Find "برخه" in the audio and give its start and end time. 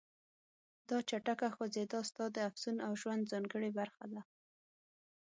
3.79-4.05